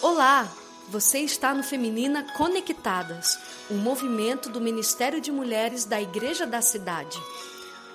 [0.00, 0.48] Olá,
[0.88, 3.36] você está no Feminina Conectadas,
[3.68, 7.18] um movimento do Ministério de Mulheres da Igreja da Cidade.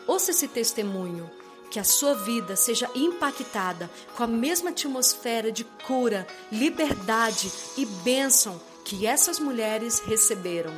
[0.06, 1.32] Ouça esse testemunho,
[1.72, 8.60] que a sua vida seja impactada com a mesma atmosfera de cura, liberdade e bênção
[8.84, 10.74] que essas mulheres receberam.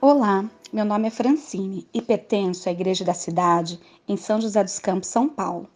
[0.00, 3.78] Olá, meu nome é Francine e pertenço à Igreja da Cidade
[4.08, 5.68] em São José dos Campos, São Paulo.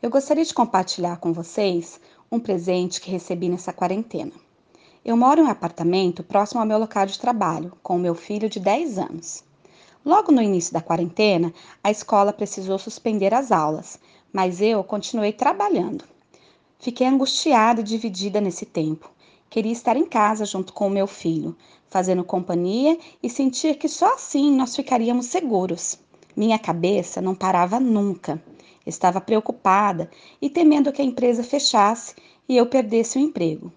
[0.00, 2.00] Eu gostaria de compartilhar com vocês
[2.30, 4.32] um presente que recebi nessa quarentena.
[5.04, 8.48] Eu moro em um apartamento próximo ao meu local de trabalho, com o meu filho
[8.48, 9.44] de 10 anos.
[10.04, 11.52] Logo no início da quarentena,
[11.82, 13.98] a escola precisou suspender as aulas,
[14.32, 16.04] mas eu continuei trabalhando.
[16.78, 19.10] Fiquei angustiada e dividida nesse tempo.
[19.50, 21.56] Queria estar em casa junto com o meu filho,
[21.88, 25.98] fazendo companhia e sentir que só assim nós ficaríamos seguros.
[26.36, 28.40] Minha cabeça não parava nunca.
[28.88, 30.10] Estava preocupada
[30.40, 32.14] e temendo que a empresa fechasse
[32.48, 33.70] e eu perdesse o emprego.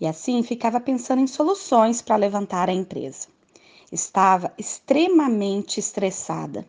[0.00, 3.28] E assim ficava pensando em soluções para levantar a empresa.
[3.92, 6.66] Estava extremamente estressada.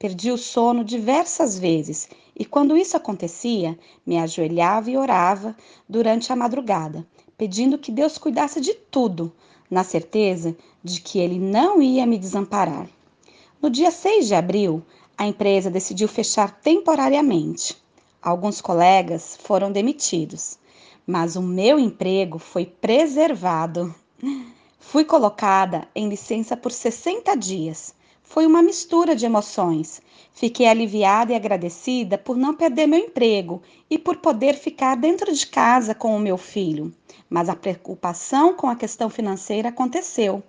[0.00, 5.56] Perdi o sono diversas vezes e, quando isso acontecia, me ajoelhava e orava
[5.88, 9.32] durante a madrugada, pedindo que Deus cuidasse de tudo,
[9.70, 12.88] na certeza de que Ele não ia me desamparar.
[13.62, 14.82] No dia 6 de abril,
[15.18, 17.76] a empresa decidiu fechar temporariamente.
[18.22, 20.56] Alguns colegas foram demitidos,
[21.04, 23.92] mas o meu emprego foi preservado.
[24.78, 27.92] Fui colocada em licença por 60 dias.
[28.22, 30.00] Foi uma mistura de emoções.
[30.32, 33.60] Fiquei aliviada e agradecida por não perder meu emprego
[33.90, 36.94] e por poder ficar dentro de casa com o meu filho.
[37.28, 40.44] Mas a preocupação com a questão financeira aconteceu.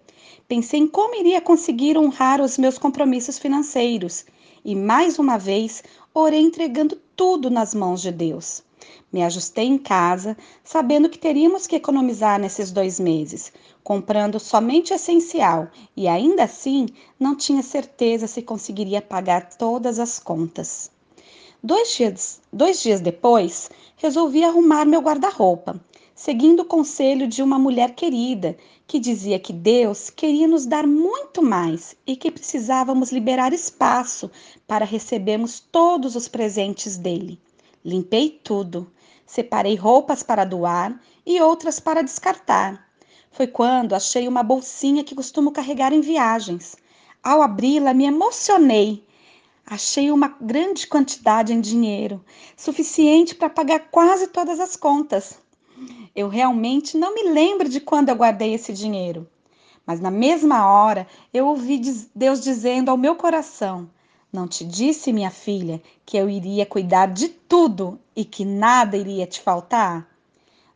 [0.48, 4.26] Pensei em como iria conseguir honrar os meus compromissos financeiros
[4.64, 8.64] e mais uma vez orei entregando tudo nas mãos de Deus.
[9.12, 13.52] Me ajustei em casa, sabendo que teríamos que economizar nesses dois meses,
[13.84, 16.88] comprando somente o essencial e ainda assim
[17.20, 20.92] não tinha certeza se conseguiria pagar todas as contas.
[21.62, 25.80] Dois dias, dois dias depois, resolvi arrumar meu guarda-roupa
[26.22, 31.42] seguindo o conselho de uma mulher querida, que dizia que Deus queria nos dar muito
[31.42, 34.30] mais e que precisávamos liberar espaço
[34.68, 37.40] para recebermos todos os presentes dele.
[37.86, 38.92] Limpei tudo,
[39.26, 42.86] separei roupas para doar e outras para descartar.
[43.32, 46.76] Foi quando achei uma bolsinha que costumo carregar em viagens.
[47.24, 49.06] Ao abri-la, me emocionei.
[49.66, 52.22] Achei uma grande quantidade em dinheiro,
[52.58, 55.40] suficiente para pagar quase todas as contas.
[56.16, 59.28] Eu realmente não me lembro de quando eu guardei esse dinheiro.
[59.86, 61.82] Mas na mesma hora eu ouvi
[62.14, 63.89] Deus dizendo ao meu coração:
[64.32, 69.26] Não te disse, minha filha, que eu iria cuidar de tudo e que nada iria
[69.26, 70.08] te faltar?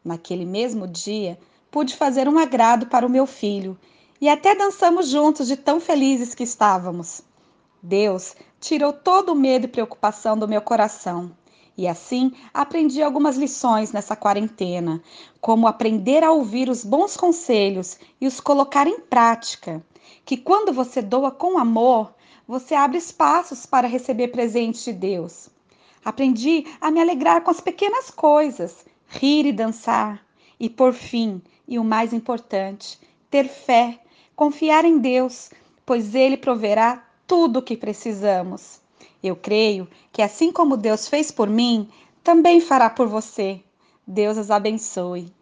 [0.03, 1.38] Naquele mesmo dia,
[1.69, 3.78] pude fazer um agrado para o meu filho
[4.19, 7.22] e até dançamos juntos de tão felizes que estávamos.
[7.81, 11.31] Deus tirou todo o medo e preocupação do meu coração
[11.78, 15.01] e assim aprendi algumas lições nessa quarentena,
[15.41, 19.83] como aprender a ouvir os bons conselhos e os colocar em prática.
[20.25, 22.13] Que quando você doa com amor,
[22.47, 25.50] você abre espaços para receber presentes de Deus.
[26.03, 30.23] Aprendi a me alegrar com as pequenas coisas, rir e dançar.
[30.59, 34.00] E por fim, e o mais importante, ter fé,
[34.35, 35.50] confiar em Deus,
[35.85, 38.82] pois Ele proverá tudo o que precisamos.
[39.23, 41.89] Eu creio que assim como Deus fez por mim,
[42.22, 43.63] também fará por você.
[44.06, 45.34] Deus as abençoe.